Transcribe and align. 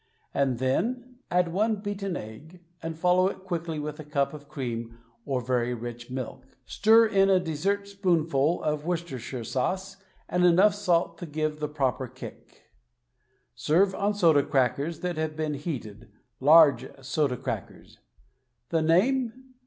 And 0.33 0.57
then— 0.57 1.03
Add 1.29 1.49
one 1.53 1.75
beaten 1.75 2.17
egg, 2.17 2.63
and 2.81 2.97
follow 2.97 3.27
it 3.27 3.43
quickly 3.43 3.77
with 3.77 3.99
a 3.99 4.03
cup 4.03 4.33
of 4.33 4.49
cream 4.49 4.97
or 5.27 5.41
very 5.41 5.75
rich 5.75 6.09
milk. 6.09 6.57
Stir 6.65 7.05
in 7.05 7.29
a 7.29 7.39
dessertspoonful 7.39 8.63
of 8.63 8.83
Worcestershire 8.83 9.43
Sauce, 9.43 9.97
and 10.27 10.43
enough 10.43 10.73
salt 10.73 11.19
to 11.19 11.27
give 11.27 11.59
the 11.59 11.69
proper 11.69 12.07
kick. 12.07 12.63
Serve 13.53 13.93
on 13.93 14.15
soda 14.15 14.41
crackers 14.41 15.01
that 15.01 15.17
have 15.17 15.35
been 15.35 15.53
heated— 15.53 16.09
^large 16.41 17.05
soda 17.05 17.37
crackers. 17.37 17.99
The 18.69 18.81
name? 18.81 19.53